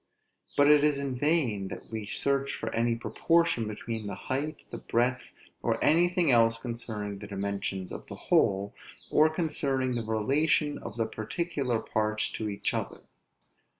but 0.57 0.67
it 0.67 0.83
is 0.83 0.97
in 0.97 1.15
vain 1.15 1.67
that 1.67 1.85
we 1.91 2.07
search 2.07 2.53
here 2.53 2.59
for 2.61 2.73
any 2.75 2.95
proportion 2.95 3.67
between 3.67 4.07
the 4.07 4.15
height, 4.15 4.63
the 4.71 4.79
breadth, 4.79 5.31
or 5.61 5.77
anything 5.83 6.31
else 6.31 6.57
concerning 6.57 7.19
the 7.19 7.27
dimensions 7.27 7.91
of 7.91 8.07
the 8.07 8.15
whole, 8.15 8.73
or 9.11 9.29
concerning 9.31 9.93
the 9.93 10.01
relation 10.01 10.79
of 10.79 10.97
the 10.97 11.05
particular 11.05 11.79
parts 11.79 12.31
to 12.31 12.49
each 12.49 12.73
other. 12.73 13.01